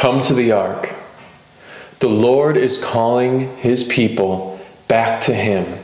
come 0.00 0.22
to 0.22 0.32
the 0.32 0.50
ark. 0.50 0.94
The 1.98 2.08
Lord 2.08 2.56
is 2.56 2.78
calling 2.78 3.54
his 3.58 3.84
people 3.84 4.58
back 4.88 5.20
to 5.22 5.34
him. 5.34 5.78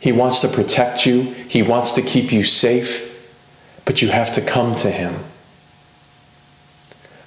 He 0.00 0.10
wants 0.10 0.40
to 0.40 0.48
protect 0.48 1.04
you, 1.04 1.20
he 1.20 1.62
wants 1.62 1.92
to 1.92 2.02
keep 2.02 2.32
you 2.32 2.42
safe, 2.42 3.04
but 3.84 4.00
you 4.00 4.08
have 4.08 4.32
to 4.32 4.40
come 4.40 4.74
to 4.76 4.90
him. 4.90 5.22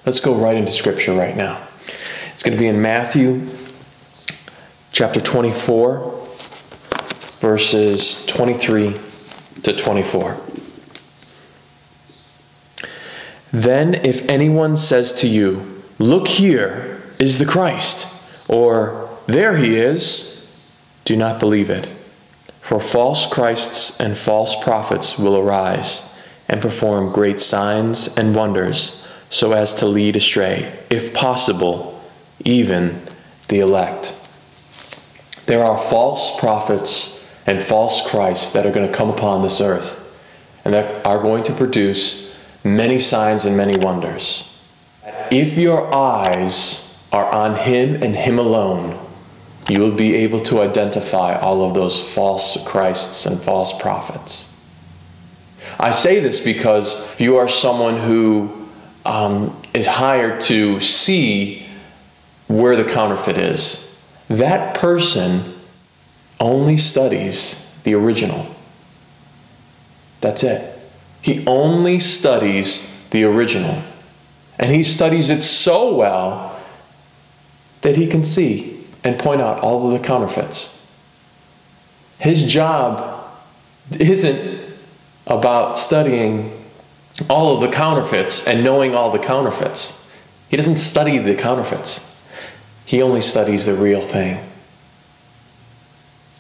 Let's 0.04 0.20
go 0.20 0.34
right 0.34 0.56
into 0.56 0.72
scripture 0.72 1.14
right 1.14 1.38
now. 1.38 1.62
It's 2.34 2.42
going 2.42 2.58
to 2.58 2.60
be 2.60 2.68
in 2.68 2.82
Matthew 2.82 3.48
chapter 4.92 5.20
24, 5.20 6.28
verses 7.40 8.26
23 8.26 9.00
to 9.62 9.74
24. 9.78 10.42
Then, 13.52 13.96
if 13.96 14.28
anyone 14.30 14.78
says 14.78 15.14
to 15.16 15.28
you, 15.28 15.84
Look 16.00 16.28
here 16.28 17.02
is 17.20 17.38
the 17.38 17.46
Christ, 17.46 18.08
or 18.48 19.10
There 19.28 19.58
he 19.58 19.76
is, 19.76 20.56
do 21.06 21.16
not 21.16 21.40
believe 21.40 21.70
it. 21.70 21.88
For 22.62 22.80
false 22.80 23.28
Christs 23.28 24.00
and 24.00 24.18
false 24.18 24.56
prophets 24.64 25.20
will 25.20 25.38
arise 25.38 26.18
and 26.48 26.62
perform 26.62 27.12
great 27.12 27.40
signs 27.40 28.08
and 28.16 28.36
wonders 28.36 29.08
so 29.30 29.54
as 29.54 29.74
to 29.76 29.86
lead 29.86 30.16
astray, 30.16 30.78
if 30.90 31.14
possible, 31.14 32.02
even 32.44 33.02
the 33.48 33.60
elect. 33.60 34.16
There 35.46 35.64
are 35.64 35.78
false 35.78 36.40
prophets 36.40 37.26
and 37.46 37.62
false 37.62 38.10
Christs 38.10 38.54
that 38.54 38.66
are 38.66 38.72
going 38.72 38.90
to 38.90 38.98
come 38.98 39.10
upon 39.10 39.42
this 39.42 39.60
earth 39.60 39.98
and 40.64 40.74
that 40.74 41.06
are 41.06 41.20
going 41.20 41.44
to 41.44 41.54
produce 41.54 42.31
many 42.64 43.00
signs 43.00 43.46
and 43.46 43.58
many 43.58 43.78
wonders. 43.78 44.48
If 45.32 45.58
your 45.58 45.94
eyes 45.94 47.04
are 47.12 47.26
on 47.26 47.56
Him 47.56 48.02
and 48.02 48.16
Him 48.16 48.40
alone, 48.40 49.00
you 49.70 49.80
will 49.80 49.96
be 49.96 50.16
able 50.16 50.40
to 50.42 50.62
identify 50.62 51.38
all 51.40 51.66
of 51.66 51.74
those 51.74 52.02
false 52.02 52.58
Christs 52.66 53.26
and 53.26 53.40
false 53.40 53.80
prophets. 53.80 54.48
I 55.80 55.92
say 55.92 56.20
this 56.20 56.40
because 56.44 57.12
if 57.14 57.22
you 57.22 57.38
are 57.38 57.48
someone 57.48 57.98
who 57.98 58.68
um, 59.06 59.56
is 59.74 59.88
hired 59.88 60.42
to 60.42 60.80
see 60.80 61.66
where 62.48 62.76
the 62.76 62.84
counterfeit 62.84 63.38
is, 63.38 64.00
that 64.28 64.76
person 64.76 65.54
only 66.40 66.78
studies 66.78 67.80
the 67.84 67.94
original. 67.94 68.46
That's 70.20 70.44
it. 70.44 70.71
He 71.22 71.46
only 71.46 72.00
studies 72.00 72.88
the 73.12 73.24
original. 73.24 73.82
And 74.58 74.72
he 74.72 74.84
studies 74.84 75.30
it 75.30 75.42
so 75.44 75.96
well 75.96 76.60
that 77.82 77.96
he 77.96 78.08
can 78.08 78.24
see 78.24 78.86
and 79.04 79.18
point 79.20 79.42
out 79.42 79.60
all 79.60 79.88
of 79.92 80.00
the 80.00 80.06
counterfeits. 80.06 80.78
His 82.20 82.46
job 82.46 83.24
isn't 84.00 84.60
about 85.28 85.78
studying 85.78 86.52
all 87.30 87.54
of 87.54 87.62
the 87.62 87.76
counterfeits 87.76 88.48
and 88.48 88.64
knowing 88.64 88.96
all 88.96 89.12
the 89.12 89.20
counterfeits. 89.20 90.12
He 90.50 90.58
doesn't 90.58 90.78
study 90.78 91.18
the 91.18 91.36
counterfeits, 91.36 92.08
he 92.86 93.02
only 93.02 93.22
studies 93.22 93.66
the 93.66 93.74
real 93.74 94.02
thing. 94.02 94.40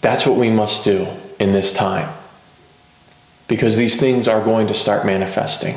That's 0.02 0.26
what 0.26 0.38
we 0.38 0.50
must 0.50 0.84
do 0.84 1.08
in 1.40 1.52
this 1.52 1.72
time 1.72 2.10
because 3.52 3.76
these 3.76 4.00
things 4.00 4.30
are 4.30 4.42
going 4.42 4.68
to 4.68 4.74
start 4.74 5.06
manifesting. 5.06 5.76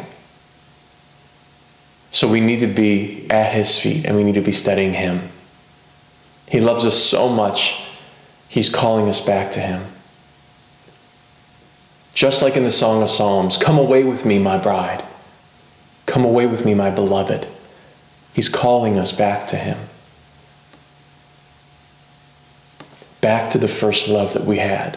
So 2.12 2.30
we 2.30 2.38
need 2.38 2.60
to 2.60 2.68
be 2.68 3.28
at 3.28 3.52
his 3.52 3.76
feet 3.76 4.06
and 4.06 4.16
we 4.16 4.22
need 4.22 4.36
to 4.36 4.40
be 4.40 4.52
studying 4.52 4.92
him. 4.92 5.28
He 6.48 6.60
loves 6.60 6.84
us 6.84 6.96
so 6.96 7.28
much, 7.28 7.84
he's 8.48 8.68
calling 8.68 9.08
us 9.08 9.20
back 9.20 9.50
to 9.50 9.58
him. 9.58 9.82
Just 12.14 12.42
like 12.42 12.56
in 12.56 12.62
the 12.62 12.70
Song 12.70 13.02
of 13.02 13.10
Psalms, 13.10 13.56
come 13.56 13.76
away 13.76 14.04
with 14.04 14.24
me, 14.24 14.38
my 14.38 14.56
bride. 14.56 15.04
Come 16.06 16.24
away 16.24 16.46
with 16.46 16.64
me, 16.64 16.74
my 16.74 16.90
beloved. 16.90 17.44
He's 18.34 18.48
calling 18.48 19.00
us 19.00 19.10
back 19.10 19.48
to 19.48 19.56
him. 19.56 19.78
Back 23.20 23.50
to 23.50 23.58
the 23.58 23.66
first 23.66 24.06
love 24.06 24.32
that 24.34 24.44
we 24.44 24.58
had. 24.58 24.96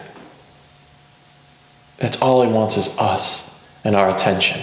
That's 1.98 2.22
all 2.22 2.44
he 2.44 2.52
wants 2.52 2.78
is 2.78 2.98
us 2.98 3.64
and 3.84 3.96
our 3.96 4.10
attention. 4.10 4.62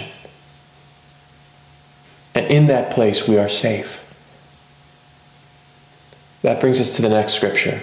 And 2.33 2.51
in 2.51 2.67
that 2.67 2.91
place, 2.91 3.27
we 3.27 3.37
are 3.37 3.49
safe. 3.49 4.01
That 6.41 6.59
brings 6.59 6.79
us 6.79 6.95
to 6.97 7.01
the 7.01 7.09
next 7.09 7.33
scripture. 7.33 7.81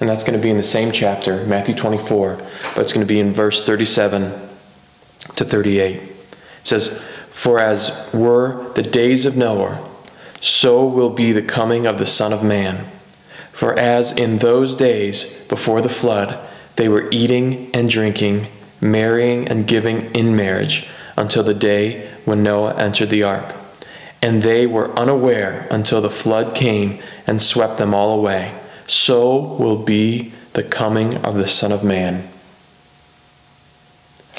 And 0.00 0.08
that's 0.08 0.24
going 0.24 0.38
to 0.38 0.42
be 0.42 0.50
in 0.50 0.56
the 0.56 0.62
same 0.62 0.92
chapter, 0.92 1.44
Matthew 1.46 1.74
24, 1.74 2.36
but 2.74 2.78
it's 2.78 2.92
going 2.92 3.06
to 3.06 3.12
be 3.12 3.20
in 3.20 3.32
verse 3.32 3.64
37 3.64 4.32
to 5.36 5.44
38. 5.44 5.96
It 5.96 6.08
says, 6.62 7.02
For 7.30 7.58
as 7.58 8.10
were 8.12 8.72
the 8.74 8.82
days 8.82 9.24
of 9.24 9.36
Noah, 9.36 9.86
so 10.40 10.86
will 10.86 11.10
be 11.10 11.32
the 11.32 11.42
coming 11.42 11.86
of 11.86 11.98
the 11.98 12.06
Son 12.06 12.32
of 12.32 12.44
Man. 12.44 12.86
For 13.52 13.76
as 13.78 14.12
in 14.12 14.38
those 14.38 14.74
days 14.74 15.46
before 15.46 15.80
the 15.80 15.88
flood, 15.88 16.38
they 16.76 16.88
were 16.88 17.08
eating 17.10 17.70
and 17.72 17.88
drinking, 17.88 18.48
marrying 18.90 19.48
and 19.48 19.66
giving 19.66 20.14
in 20.14 20.36
marriage, 20.36 20.88
until 21.16 21.42
the 21.42 21.54
day 21.54 22.10
when 22.24 22.42
Noah 22.42 22.74
entered 22.76 23.10
the 23.10 23.22
ark. 23.22 23.54
And 24.22 24.42
they 24.42 24.66
were 24.66 24.96
unaware 24.98 25.66
until 25.70 26.00
the 26.00 26.10
flood 26.10 26.54
came 26.54 27.00
and 27.26 27.40
swept 27.40 27.78
them 27.78 27.94
all 27.94 28.18
away 28.18 28.54
so 28.86 29.36
will 29.36 29.82
be 29.82 30.32
the 30.52 30.62
coming 30.62 31.16
of 31.18 31.34
the 31.34 31.46
Son 31.46 31.72
of 31.72 31.84
Man. 31.84 32.28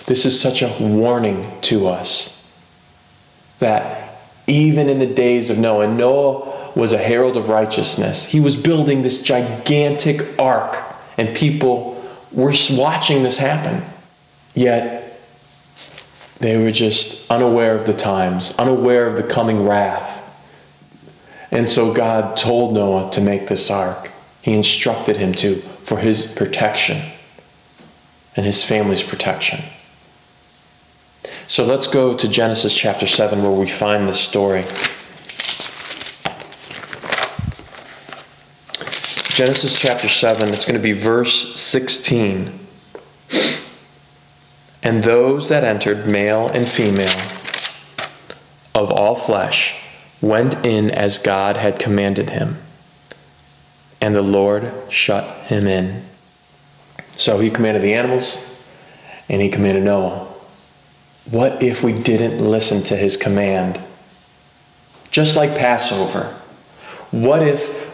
This 0.06 0.26
is 0.26 0.40
such 0.40 0.62
a 0.62 0.74
warning 0.80 1.60
to 1.62 1.88
us 1.88 2.34
that 3.60 4.20
even 4.48 4.88
in 4.88 5.00
the 5.00 5.06
days 5.06 5.50
of 5.50 5.58
Noah, 5.58 5.88
Noah 5.88 6.72
was 6.76 6.94
a 6.94 6.98
herald 6.98 7.36
of 7.36 7.50
righteousness. 7.50 8.26
He 8.26 8.40
was 8.40 8.56
building 8.56 9.02
this 9.02 9.22
gigantic 9.22 10.40
ark, 10.40 10.78
and 11.18 11.36
people 11.36 12.02
were 12.32 12.54
watching 12.72 13.24
this 13.24 13.38
happen. 13.38 13.84
Yet, 14.58 15.22
they 16.40 16.58
were 16.58 16.72
just 16.72 17.30
unaware 17.30 17.76
of 17.76 17.86
the 17.86 17.94
times, 17.94 18.56
unaware 18.58 19.06
of 19.06 19.16
the 19.16 19.22
coming 19.22 19.68
wrath. 19.68 20.16
And 21.52 21.70
so 21.70 21.94
God 21.94 22.36
told 22.36 22.74
Noah 22.74 23.12
to 23.12 23.22
make 23.22 23.48
this 23.48 23.70
ark. 23.70 24.12
He 24.42 24.54
instructed 24.54 25.18
him 25.18 25.32
to 25.36 25.58
for 25.58 26.00
his 26.00 26.26
protection 26.26 27.04
and 28.36 28.48
his 28.48 28.64
family's 28.64 29.04
protection. 29.04 29.64
So 31.46 31.64
let's 31.64 31.86
go 31.86 32.18
to 32.18 32.28
Genesis 32.28 32.76
chapter 32.76 33.06
7 33.06 33.44
where 33.44 33.52
we 33.52 33.70
find 33.70 34.10
this 34.10 34.20
story. 34.20 34.64
Genesis 39.36 39.80
chapter 39.80 40.10
7, 40.10 40.52
it's 40.52 40.66
going 40.66 40.80
to 40.80 40.84
be 40.84 40.94
verse 40.94 41.62
16. 41.62 42.67
And 44.88 45.04
those 45.04 45.50
that 45.50 45.66
entered, 45.66 46.08
male 46.08 46.48
and 46.48 46.66
female, 46.66 47.22
of 48.74 48.90
all 48.90 49.18
flesh, 49.18 49.76
went 50.22 50.66
in 50.66 50.92
as 50.92 51.18
God 51.18 51.58
had 51.58 51.78
commanded 51.78 52.30
him 52.30 52.56
and 54.00 54.16
the 54.16 54.22
Lord 54.22 54.72
shut 54.90 55.46
him 55.48 55.68
in. 55.68 56.06
So 57.18 57.40
he 57.40 57.50
commanded 57.50 57.84
the 57.84 57.96
animals 57.96 58.42
and 59.28 59.42
he 59.42 59.50
commanded 59.50 59.84
Noah. 59.84 60.26
What 61.30 61.62
if 61.62 61.84
we 61.84 61.92
didn't 61.92 62.38
listen 62.38 62.82
to 62.84 62.96
his 62.96 63.18
command? 63.18 63.82
Just 65.12 65.36
like 65.36 65.58
Passover. 65.58 66.34
What 67.12 67.44
if 67.44 67.94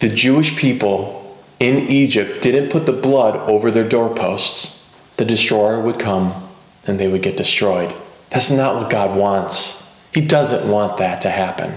the 0.00 0.10
Jewish 0.10 0.54
people 0.54 1.40
in 1.60 1.88
Egypt 1.88 2.42
didn't 2.42 2.68
put 2.68 2.84
the 2.84 2.92
blood 2.92 3.36
over 3.48 3.70
their 3.70 3.88
doorposts? 3.88 4.75
The 5.16 5.24
destroyer 5.24 5.80
would 5.80 5.98
come 5.98 6.48
and 6.86 6.98
they 6.98 7.08
would 7.08 7.22
get 7.22 7.36
destroyed. 7.36 7.94
That's 8.30 8.50
not 8.50 8.76
what 8.76 8.90
God 8.90 9.16
wants. 9.16 9.96
He 10.12 10.20
doesn't 10.20 10.70
want 10.70 10.98
that 10.98 11.20
to 11.22 11.30
happen. 11.30 11.76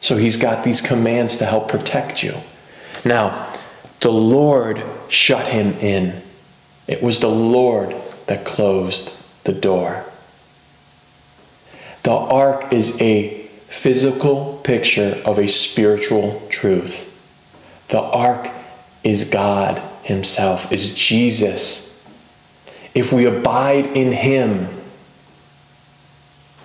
So 0.00 0.16
he's 0.16 0.36
got 0.36 0.64
these 0.64 0.80
commands 0.80 1.38
to 1.38 1.46
help 1.46 1.68
protect 1.68 2.22
you. 2.22 2.34
Now, 3.04 3.52
the 4.00 4.12
Lord 4.12 4.82
shut 5.08 5.46
him 5.46 5.72
in. 5.74 6.22
It 6.86 7.02
was 7.02 7.18
the 7.18 7.28
Lord 7.28 7.94
that 8.26 8.44
closed 8.44 9.12
the 9.44 9.52
door. 9.52 10.04
The 12.04 12.12
ark 12.12 12.72
is 12.72 13.00
a 13.00 13.38
physical 13.68 14.60
picture 14.64 15.20
of 15.24 15.38
a 15.38 15.46
spiritual 15.46 16.40
truth. 16.48 17.14
The 17.88 18.00
ark 18.00 18.50
is 19.04 19.24
God 19.24 19.82
Himself, 20.02 20.72
is 20.72 20.94
Jesus. 20.94 21.87
If 22.98 23.12
we 23.12 23.26
abide 23.26 23.86
in 23.96 24.10
Him 24.10 24.66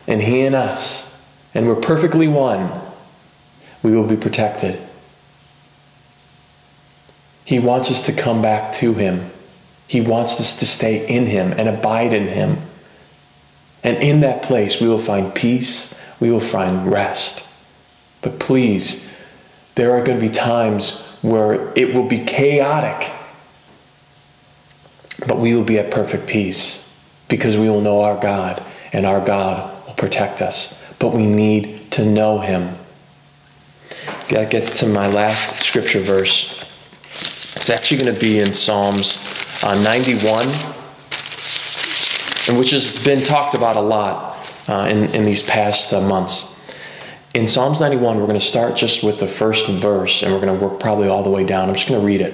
and 0.08 0.20
He 0.20 0.42
in 0.42 0.56
us, 0.56 1.24
and 1.54 1.68
we're 1.68 1.76
perfectly 1.76 2.28
one, 2.28 2.72
we 3.84 3.92
will 3.92 4.08
be 4.08 4.18
protected. 4.18 4.82
He 7.46 7.60
wants 7.60 7.92
us 7.92 8.02
to 8.08 8.14
come 8.14 8.42
back 8.42 8.74
to 8.74 8.96
Him. 8.96 9.30
He 9.88 10.02
wants 10.02 10.40
us 10.40 10.58
to 10.58 10.66
stay 10.66 11.06
in 11.08 11.28
Him 11.28 11.54
and 11.56 11.70
abide 11.70 12.14
in 12.14 12.26
Him. 12.26 12.58
And 13.84 13.98
in 13.98 14.22
that 14.22 14.42
place, 14.42 14.82
we 14.82 14.88
will 14.88 14.98
find 14.98 15.36
peace, 15.36 15.94
we 16.20 16.32
will 16.32 16.40
find 16.40 16.92
rest. 16.92 17.48
But 18.24 18.40
please, 18.40 19.08
there 19.76 19.92
are 19.92 20.04
going 20.04 20.20
to 20.20 20.28
be 20.28 20.34
times 20.34 21.00
where 21.22 21.72
it 21.78 21.94
will 21.94 22.08
be 22.08 22.26
chaotic, 22.26 23.12
but 25.28 25.38
we 25.38 25.56
will 25.56 25.64
be 25.64 25.80
at 25.80 25.92
perfect 25.92 26.28
peace 26.28 26.84
because 27.30 27.58
we 27.58 27.70
will 27.70 27.82
know 27.82 28.02
our 28.02 28.20
God 28.20 28.64
and 28.92 29.06
our 29.06 29.24
God 29.24 29.88
will 29.88 29.94
protect 29.96 30.42
us. 30.42 30.82
But 31.00 31.14
we 31.14 31.26
need 31.26 31.92
to 31.92 32.06
know 32.06 32.40
Him. 32.40 32.76
That 34.30 34.50
gets 34.50 34.80
to 34.80 34.88
my 34.88 35.08
last 35.08 35.62
scripture 35.62 36.00
verse. 36.00 36.60
It's 37.56 37.70
actually 37.70 38.04
going 38.04 38.16
to 38.16 38.22
be 38.22 38.40
in 38.40 38.54
Psalms 38.54 39.64
uh, 39.64 39.82
91, 39.82 40.46
and 42.50 42.60
which 42.60 42.72
has 42.72 43.04
been 43.06 43.24
talked 43.24 43.56
about 43.56 43.78
a 43.78 43.82
lot 43.82 44.34
uh, 44.68 44.88
in, 44.90 45.06
in 45.16 45.24
these 45.24 45.44
past 45.44 45.94
uh, 45.94 46.02
months. 46.02 46.50
In 47.34 47.48
Psalms 47.48 47.80
91, 47.80 48.18
we're 48.18 48.28
going 48.28 48.40
to 48.40 48.46
start 48.46 48.76
just 48.76 49.04
with 49.04 49.20
the 49.20 49.28
first 49.28 49.68
verse, 49.68 50.24
and 50.24 50.32
we're 50.32 50.42
going 50.42 50.60
to 50.60 50.66
work 50.66 50.80
probably 50.80 51.08
all 51.08 51.24
the 51.24 51.30
way 51.30 51.44
down. 51.44 51.70
I'm 51.70 51.76
just 51.76 51.88
going 51.88 52.00
to 52.00 52.06
read 52.06 52.22
it. 52.22 52.34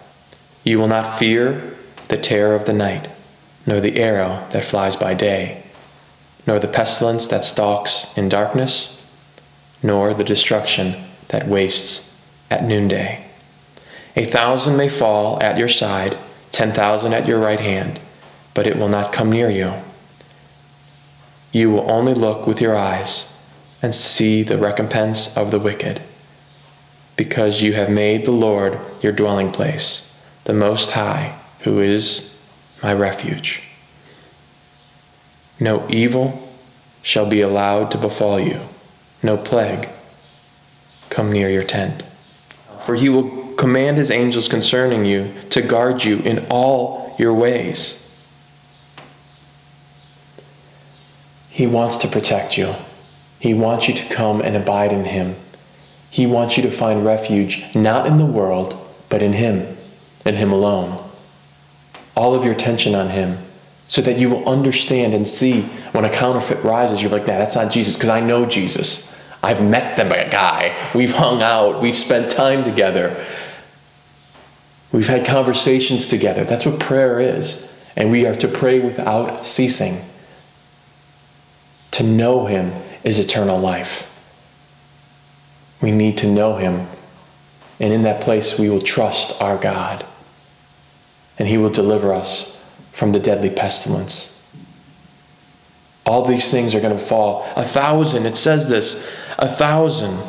You 0.63 0.77
will 0.79 0.87
not 0.87 1.17
fear 1.17 1.75
the 2.07 2.17
terror 2.17 2.55
of 2.55 2.65
the 2.65 2.73
night, 2.73 3.09
nor 3.65 3.79
the 3.79 3.99
arrow 3.99 4.45
that 4.51 4.63
flies 4.63 4.95
by 4.95 5.13
day, 5.13 5.63
nor 6.45 6.59
the 6.59 6.67
pestilence 6.67 7.27
that 7.27 7.45
stalks 7.45 8.17
in 8.17 8.29
darkness, 8.29 8.97
nor 9.81 10.13
the 10.13 10.23
destruction 10.23 11.03
that 11.29 11.47
wastes 11.47 12.21
at 12.49 12.63
noonday. 12.63 13.25
A 14.15 14.25
thousand 14.25 14.77
may 14.77 14.89
fall 14.89 15.41
at 15.41 15.57
your 15.57 15.69
side, 15.69 16.17
ten 16.51 16.73
thousand 16.73 17.13
at 17.13 17.27
your 17.27 17.39
right 17.39 17.59
hand, 17.59 17.99
but 18.53 18.67
it 18.67 18.77
will 18.77 18.89
not 18.89 19.13
come 19.13 19.31
near 19.31 19.49
you. 19.49 19.73
You 21.53 21.71
will 21.71 21.89
only 21.89 22.13
look 22.13 22.45
with 22.45 22.61
your 22.61 22.75
eyes 22.75 23.41
and 23.81 23.95
see 23.95 24.43
the 24.43 24.57
recompense 24.57 25.35
of 25.35 25.49
the 25.49 25.59
wicked, 25.59 26.01
because 27.15 27.61
you 27.61 27.73
have 27.73 27.89
made 27.89 28.25
the 28.25 28.31
Lord 28.31 28.79
your 29.01 29.13
dwelling 29.13 29.51
place, 29.51 30.10
the 30.43 30.53
Most 30.53 30.91
High, 30.91 31.37
who 31.61 31.79
is 31.79 32.43
my 32.81 32.93
refuge. 32.93 33.63
No 35.59 35.87
evil 35.89 36.49
shall 37.03 37.25
be 37.25 37.41
allowed 37.41 37.91
to 37.91 37.97
befall 37.97 38.39
you, 38.39 38.59
no 39.21 39.37
plague 39.37 39.89
come 41.09 41.31
near 41.31 41.49
your 41.49 41.63
tent. 41.63 42.03
For 42.85 42.95
he 42.95 43.09
will 43.09 43.53
command 43.55 43.97
his 43.97 44.09
angels 44.09 44.47
concerning 44.47 45.05
you 45.05 45.31
to 45.51 45.61
guard 45.61 46.03
you 46.03 46.19
in 46.19 46.47
all 46.49 47.15
your 47.19 47.33
ways. 47.33 48.01
He 51.49 51.67
wants 51.67 51.97
to 51.97 52.07
protect 52.07 52.57
you. 52.57 52.73
He 53.37 53.53
wants 53.53 53.87
you 53.87 53.93
to 53.93 54.09
come 54.09 54.41
and 54.41 54.55
abide 54.55 54.91
in 54.91 55.05
Him. 55.05 55.35
He 56.09 56.25
wants 56.25 56.57
you 56.57 56.63
to 56.63 56.71
find 56.71 57.05
refuge 57.05 57.63
not 57.75 58.07
in 58.07 58.17
the 58.17 58.25
world, 58.25 58.75
but 59.09 59.21
in 59.21 59.33
Him, 59.33 59.77
and 60.25 60.37
Him 60.37 60.51
alone. 60.51 61.03
All 62.15 62.33
of 62.33 62.43
your 62.43 62.53
attention 62.53 62.95
on 62.95 63.09
Him, 63.09 63.37
so 63.87 64.01
that 64.01 64.17
you 64.17 64.29
will 64.29 64.47
understand 64.47 65.13
and 65.13 65.27
see 65.27 65.61
when 65.91 66.05
a 66.05 66.09
counterfeit 66.09 66.63
rises, 66.63 67.01
you're 67.01 67.11
like, 67.11 67.27
nah, 67.27 67.37
that's 67.37 67.55
not 67.55 67.71
Jesus, 67.71 67.97
because 67.97 68.09
I 68.09 68.21
know 68.21 68.45
Jesus. 68.45 69.13
I've 69.43 69.63
met 69.63 69.99
a 69.99 70.29
guy. 70.29 70.91
We've 70.93 71.13
hung 71.13 71.41
out. 71.41 71.81
We've 71.81 71.97
spent 71.97 72.31
time 72.31 72.63
together. 72.63 73.25
We've 74.91 75.07
had 75.07 75.25
conversations 75.25 76.05
together. 76.07 76.43
That's 76.43 76.65
what 76.65 76.79
prayer 76.79 77.19
is. 77.19 77.67
And 77.95 78.11
we 78.11 78.25
are 78.25 78.35
to 78.35 78.47
pray 78.47 78.79
without 78.79 79.45
ceasing. 79.45 79.97
To 81.91 82.03
know 82.03 82.45
Him 82.45 82.71
is 83.03 83.19
eternal 83.19 83.57
life. 83.57 84.07
We 85.81 85.91
need 85.91 86.17
to 86.19 86.27
know 86.27 86.57
Him. 86.57 86.87
And 87.79 87.91
in 87.91 88.03
that 88.03 88.21
place, 88.21 88.59
we 88.59 88.69
will 88.69 88.81
trust 88.81 89.41
our 89.41 89.57
God. 89.57 90.05
And 91.41 91.47
He 91.47 91.57
will 91.57 91.71
deliver 91.71 92.13
us 92.13 92.63
from 92.91 93.13
the 93.13 93.19
deadly 93.19 93.49
pestilence. 93.49 94.37
All 96.05 96.23
these 96.23 96.51
things 96.51 96.75
are 96.75 96.79
going 96.79 96.95
to 96.95 97.03
fall. 97.03 97.51
A 97.55 97.63
thousand, 97.63 98.27
it 98.27 98.37
says 98.37 98.69
this, 98.69 99.09
a 99.39 99.47
thousand. 99.47 100.21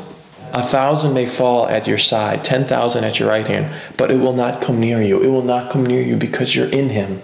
A 0.54 0.62
thousand 0.62 1.12
may 1.12 1.26
fall 1.26 1.66
at 1.66 1.86
your 1.86 1.98
side, 1.98 2.44
10,000 2.44 3.04
at 3.04 3.18
your 3.18 3.28
right 3.28 3.46
hand, 3.46 3.74
but 3.98 4.10
it 4.10 4.16
will 4.16 4.32
not 4.32 4.62
come 4.62 4.80
near 4.80 5.02
you. 5.02 5.22
It 5.22 5.28
will 5.28 5.44
not 5.44 5.70
come 5.70 5.84
near 5.84 6.02
you 6.02 6.16
because 6.16 6.56
you're 6.56 6.70
in 6.70 6.88
Him. 6.88 7.20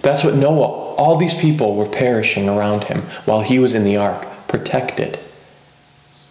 That's 0.00 0.22
what 0.22 0.36
Noah, 0.36 0.94
all 0.94 1.16
these 1.16 1.34
people 1.34 1.74
were 1.74 1.88
perishing 1.88 2.48
around 2.48 2.84
him 2.84 3.02
while 3.24 3.40
he 3.40 3.58
was 3.58 3.74
in 3.74 3.84
the 3.84 3.96
ark 3.96 4.26
protected 4.48 5.18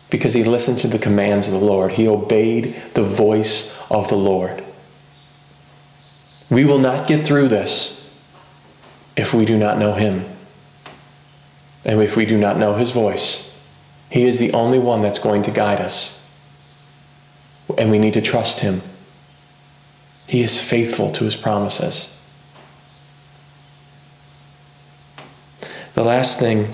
because 0.10 0.33
he 0.33 0.44
listened 0.44 0.77
to 0.80 0.88
the 0.88 1.00
commands 1.00 1.48
of 1.48 1.54
the 1.54 1.65
Lord. 1.65 1.94
He 1.94 2.07
obeyed 2.07 2.75
the 2.94 3.04
voice 3.04 3.77
of 3.89 4.10
the 4.10 4.15
Lord. 4.15 4.63
We 6.53 6.65
will 6.65 6.77
not 6.77 7.07
get 7.07 7.25
through 7.25 7.48
this 7.48 8.15
if 9.15 9.33
we 9.33 9.43
do 9.43 9.57
not 9.57 9.79
know 9.79 9.93
him 9.93 10.25
and 11.83 12.00
if 12.00 12.15
we 12.15 12.25
do 12.25 12.38
not 12.38 12.57
know 12.57 12.75
his 12.75 12.91
voice. 12.91 13.60
He 14.12 14.25
is 14.25 14.38
the 14.38 14.53
only 14.53 14.77
one 14.77 15.01
that's 15.01 15.17
going 15.17 15.41
to 15.43 15.51
guide 15.51 15.81
us. 15.81 16.31
And 17.75 17.89
we 17.89 17.98
need 17.98 18.13
to 18.13 18.22
trust 18.22 18.60
him. 18.60 18.81
He 20.27 20.43
is 20.43 20.62
faithful 20.62 21.10
to 21.13 21.24
his 21.24 21.36
promises. 21.36 22.24
The 25.95 26.03
last 26.03 26.39
thing 26.39 26.67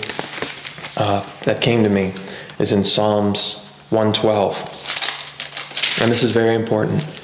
uh, 0.98 1.26
that 1.44 1.62
came 1.62 1.84
to 1.84 1.90
me 1.90 2.14
is 2.60 2.74
in 2.74 2.84
Psalms 2.84 3.74
112. 3.92 6.02
And 6.02 6.12
this 6.12 6.22
is 6.22 6.32
very 6.32 6.56
important. 6.56 7.19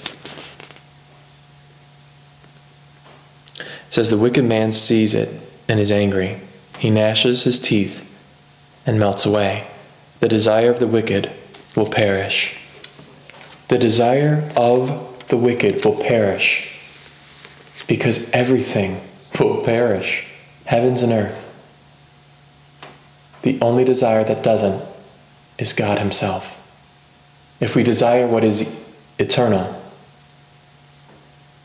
Says, 3.95 4.09
The 4.09 4.17
wicked 4.17 4.43
man 4.43 4.73
sees 4.73 5.13
it 5.13 5.29
and 5.69 5.79
is 5.79 5.89
angry. 5.89 6.41
He 6.77 6.89
gnashes 6.89 7.45
his 7.45 7.59
teeth 7.59 8.01
and 8.85 8.99
melts 8.99 9.25
away. 9.25 9.67
The 10.19 10.27
desire 10.27 10.69
of 10.69 10.79
the 10.79 10.87
wicked 10.87 11.31
will 11.77 11.89
perish. 11.89 12.57
The 13.69 13.77
desire 13.77 14.51
of 14.57 15.25
the 15.29 15.37
wicked 15.37 15.85
will 15.85 15.95
perish 15.95 16.77
because 17.87 18.29
everything 18.31 19.01
will 19.39 19.63
perish 19.63 20.27
heavens 20.65 21.01
and 21.01 21.13
earth. 21.13 21.41
The 23.43 23.57
only 23.61 23.85
desire 23.85 24.25
that 24.25 24.43
doesn't 24.43 24.83
is 25.57 25.71
God 25.71 25.99
Himself. 25.99 26.51
If 27.61 27.77
we 27.77 27.83
desire 27.83 28.27
what 28.27 28.43
is 28.43 28.85
eternal 29.17 29.81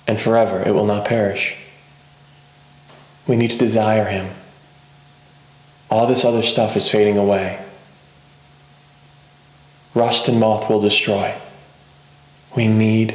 and 0.07 0.21
forever, 0.21 0.63
it 0.65 0.73
will 0.73 0.87
not 0.87 1.05
perish. 1.05 1.57
We 3.31 3.37
need 3.37 3.51
to 3.53 3.59
desire 3.59 4.07
Him. 4.07 4.29
All 5.89 6.09
this 6.09 6.25
other 6.25 6.43
stuff 6.43 6.77
is 6.77 6.91
fading 6.91 7.17
away. 7.17 7.65
Rust 9.95 10.27
and 10.27 10.41
moth 10.41 10.69
will 10.69 10.81
destroy. 10.81 11.37
We 12.57 12.67
need 12.67 13.15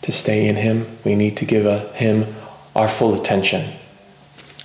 to 0.00 0.10
stay 0.10 0.48
in 0.48 0.56
Him. 0.56 0.86
We 1.04 1.16
need 1.16 1.36
to 1.36 1.44
give 1.44 1.66
a, 1.66 1.80
Him 1.92 2.34
our 2.74 2.88
full 2.88 3.12
attention. 3.12 3.74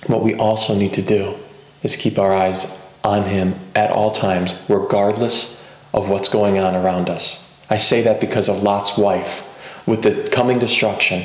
What 0.06 0.22
we 0.22 0.34
also 0.34 0.74
need 0.74 0.94
to 0.94 1.02
do 1.02 1.34
is 1.82 1.94
keep 1.94 2.18
our 2.18 2.32
eyes 2.32 2.82
on 3.04 3.24
Him 3.24 3.56
at 3.74 3.90
all 3.90 4.10
times, 4.10 4.54
regardless 4.70 5.62
of 5.92 6.08
what's 6.08 6.30
going 6.30 6.58
on 6.58 6.74
around 6.74 7.10
us. 7.10 7.46
I 7.68 7.76
say 7.76 8.00
that 8.04 8.22
because 8.22 8.48
of 8.48 8.62
Lot's 8.62 8.96
wife. 8.96 9.44
With 9.86 10.00
the 10.00 10.30
coming 10.30 10.58
destruction, 10.58 11.24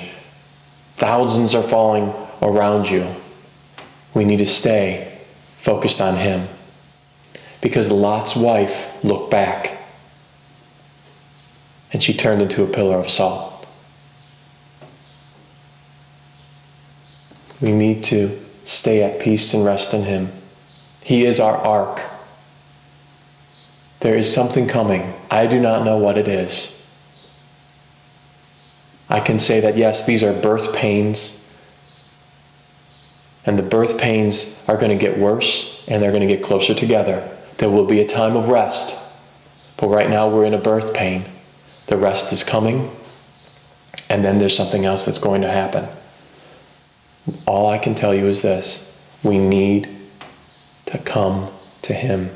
thousands 0.97 1.55
are 1.55 1.63
falling 1.63 2.13
around 2.41 2.89
you. 2.89 3.07
We 4.13 4.25
need 4.25 4.37
to 4.37 4.45
stay 4.45 5.17
focused 5.59 6.01
on 6.01 6.17
Him. 6.17 6.47
Because 7.61 7.89
Lot's 7.89 8.35
wife 8.35 9.03
looked 9.03 9.31
back. 9.31 9.79
and 11.91 12.01
she 12.01 12.11
turned 12.11 12.41
into 12.41 12.63
a 12.63 12.67
pillar 12.67 12.97
of 12.97 13.07
salt. 13.07 13.67
We 17.61 17.71
need 17.71 18.03
to 18.05 18.37
stay 18.65 19.03
at 19.03 19.21
peace 19.21 19.53
and 19.53 19.63
rest 19.63 19.93
in 19.93 20.01
Him. 20.03 20.29
He 21.03 21.23
is 21.23 21.39
our 21.39 21.55
ark. 21.55 22.01
There 23.99 24.17
is 24.17 24.33
something 24.33 24.67
coming. 24.67 25.13
I 25.29 25.45
do 25.47 25.59
not 25.59 25.85
know 25.85 25.97
what 25.97 26.17
it 26.17 26.27
is. 26.27 26.83
I 29.07 29.19
can 29.19 29.39
say 29.39 29.59
that 29.59 29.77
yes, 29.77 30.05
these 30.05 30.23
are 30.23 30.33
birth 30.33 30.75
pains. 30.75 31.42
And 33.45 33.59
the 33.59 33.63
birth 33.63 33.99
pains 33.99 34.63
are 34.67 34.77
going 34.77 34.97
to 34.97 35.01
get 35.01 35.17
worse 35.17 35.83
and 35.87 36.01
they're 36.01 36.11
going 36.11 36.27
to 36.27 36.33
get 36.33 36.43
closer 36.43 36.73
together. 36.73 37.29
There 37.57 37.69
will 37.69 37.85
be 37.85 37.99
a 37.99 38.05
time 38.05 38.35
of 38.35 38.49
rest. 38.49 38.99
But 39.77 39.87
right 39.87 40.09
now 40.09 40.29
we're 40.29 40.45
in 40.45 40.53
a 40.53 40.59
birth 40.59 40.93
pain. 40.93 41.25
The 41.87 41.97
rest 41.97 42.31
is 42.31 42.43
coming. 42.43 42.91
And 44.09 44.23
then 44.23 44.39
there's 44.39 44.55
something 44.55 44.85
else 44.85 45.05
that's 45.05 45.19
going 45.19 45.41
to 45.41 45.51
happen. 45.51 45.87
All 47.45 47.69
I 47.69 47.77
can 47.77 47.95
tell 47.95 48.13
you 48.13 48.27
is 48.27 48.41
this 48.41 48.89
we 49.23 49.37
need 49.37 49.89
to 50.85 50.97
come 50.97 51.49
to 51.83 51.93
Him. 51.93 52.29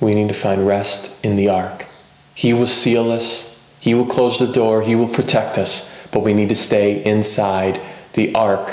We 0.00 0.14
need 0.14 0.28
to 0.28 0.34
find 0.34 0.66
rest 0.66 1.24
in 1.24 1.36
the 1.36 1.48
ark. 1.48 1.86
He 2.34 2.52
will 2.52 2.66
seal 2.66 3.10
us, 3.10 3.58
He 3.80 3.94
will 3.94 4.06
close 4.06 4.38
the 4.38 4.52
door, 4.52 4.82
He 4.82 4.94
will 4.94 5.08
protect 5.08 5.56
us, 5.56 5.90
but 6.10 6.20
we 6.20 6.34
need 6.34 6.50
to 6.50 6.54
stay 6.54 7.02
inside 7.02 7.80
the 8.12 8.34
ark 8.34 8.70